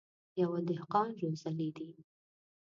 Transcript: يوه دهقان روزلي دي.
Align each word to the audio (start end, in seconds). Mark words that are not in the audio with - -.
يوه 0.41 0.59
دهقان 0.69 1.09
روزلي 1.21 1.69
دي. 1.77 1.89